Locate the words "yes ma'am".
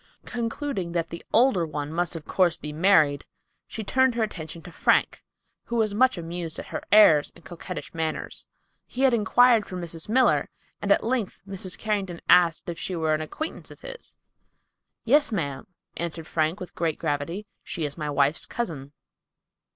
15.05-15.67